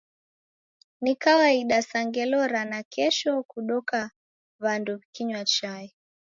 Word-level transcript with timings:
Ni 1.01 1.13
kawaida 1.23 1.77
sa 1.81 1.99
ngelo 2.07 2.39
ra 2.53 2.61
nakesho 2.71 3.33
kudoka 3.51 3.99
w'andu 4.63 4.91
w'ikinywa 4.99 5.41
chai. 5.53 5.85